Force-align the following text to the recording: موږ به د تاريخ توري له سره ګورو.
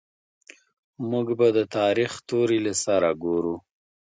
موږ 1.09 1.27
به 1.39 1.47
د 1.57 1.59
تاريخ 1.77 2.11
توري 2.27 2.59
له 2.65 2.73
سره 2.85 3.09
ګورو. 3.23 3.55